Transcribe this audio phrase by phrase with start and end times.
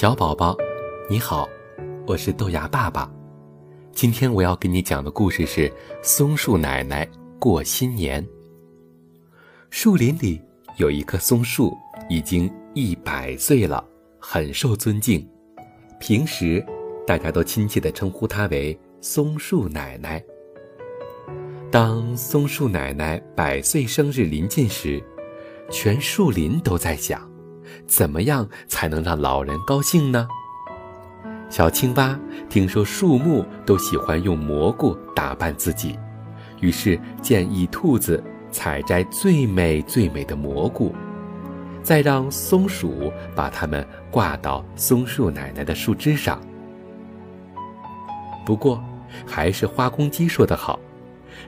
[0.00, 0.56] 小宝宝，
[1.10, 1.46] 你好，
[2.06, 3.12] 我是豆芽爸爸。
[3.92, 5.70] 今天我要给你讲的故事是
[6.02, 7.06] 松树奶奶
[7.38, 8.26] 过新年。
[9.68, 10.40] 树林里
[10.78, 11.76] 有一棵松树，
[12.08, 13.86] 已经一百岁了，
[14.18, 15.28] 很受尊敬。
[15.98, 16.64] 平时
[17.06, 20.24] 大家都亲切地称呼它为松树奶奶。
[21.70, 24.98] 当松树奶奶百岁生日临近时，
[25.70, 27.29] 全树林都在想，
[27.86, 30.26] 怎么样才能让老人高兴呢？
[31.48, 35.98] 小青蛙听说树木都喜欢用蘑菇打扮自己，
[36.60, 40.94] 于是建议兔子采摘最美最美的蘑菇，
[41.82, 46.40] 再让松鼠把它们挂到松树奶奶的树枝上。
[48.46, 48.82] 不过，
[49.26, 50.78] 还是花公鸡说得好。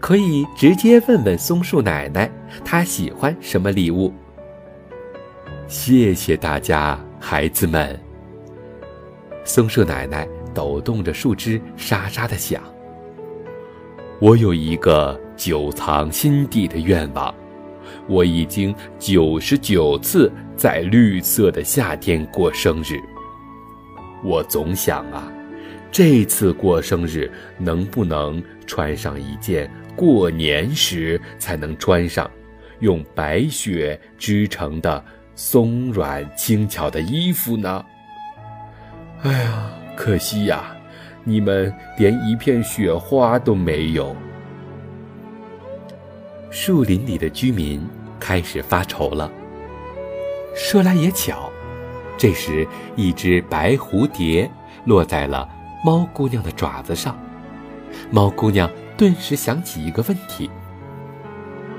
[0.00, 2.30] 可以直接问问松树奶奶，
[2.64, 4.12] 她喜欢什么礼物。
[5.68, 7.98] 谢谢大家，孩子们。
[9.44, 12.62] 松树奶奶抖动着树枝，沙沙的响。
[14.20, 17.34] 我有一个久藏心底的愿望，
[18.06, 23.00] 我已经九十九次在绿色的夏天过生日。
[24.22, 25.32] 我总想啊。
[25.90, 32.30] 这次过生日能不能穿上一件过年时才能穿上、
[32.80, 35.02] 用白雪织成的
[35.36, 37.84] 松软轻巧的衣服呢？
[39.22, 40.74] 哎呀，可惜呀，
[41.24, 44.16] 你们连一片雪花都没有。
[46.50, 47.86] 树林里的居民
[48.18, 49.30] 开始发愁了。
[50.54, 51.52] 说来也巧，
[52.16, 54.50] 这时一只白蝴蝶
[54.86, 55.46] 落在了。
[55.84, 57.14] 猫姑娘的爪子上，
[58.10, 60.50] 猫姑娘顿时想起一个问题：“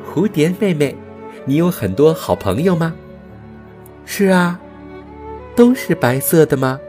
[0.05, 0.95] 蝴蝶妹妹，
[1.43, 2.93] 你有很多好朋友吗
[4.07, 4.59] ？”“是啊。
[5.55, 6.79] ”“都是白色的吗？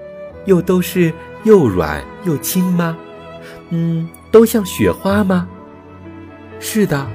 [0.47, 1.13] 又都是
[1.45, 2.97] 又软又轻吗
[3.69, 5.47] ？”“嗯，都像雪花吗
[6.61, 7.07] ？”“是的。”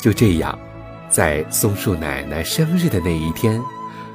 [0.00, 0.58] 就这样，
[1.10, 3.60] 在松树奶奶生日的那一天，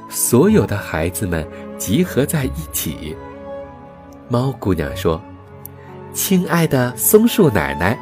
[0.08, 3.16] 所有的孩子们集合在一起。
[4.28, 5.20] 猫姑娘说
[6.12, 7.96] ：“亲爱的松树奶奶，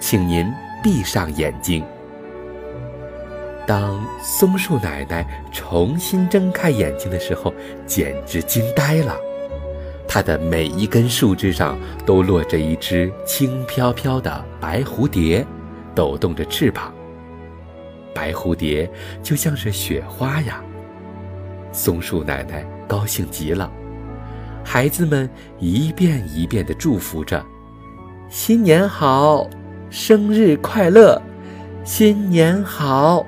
[0.00, 0.46] 请您
[0.82, 1.84] 闭上眼睛。”
[3.70, 7.54] 当松树奶奶重新睁开眼睛的时候，
[7.86, 9.16] 简直惊呆了。
[10.08, 15.46] 它的每一根树枝上都落着一只轻飘飘的白蝴蝶，
[15.94, 16.92] 抖动着翅膀。
[18.12, 18.90] 白蝴蝶
[19.22, 20.60] 就像是雪花呀。
[21.70, 23.70] 松树奶奶高兴极了。
[24.64, 27.40] 孩子们一遍一遍地祝福着
[28.28, 29.48] ：“新年好，
[29.90, 31.22] 生日快乐，
[31.84, 33.24] 新年好。”